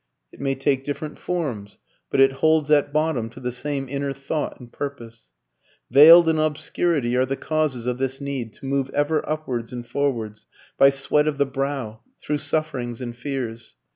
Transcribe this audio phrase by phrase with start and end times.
[0.31, 1.77] It may take different forms,
[2.09, 5.27] but it holds at bottom to the same inner thought and purpose.
[5.91, 10.47] Veiled in obscurity are the causes of this need to move ever upwards and forwards,
[10.75, 13.75] by sweat of the brow, through sufferings and fears.